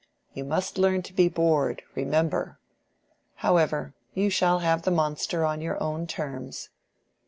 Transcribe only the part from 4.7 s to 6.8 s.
the monster on your own terms."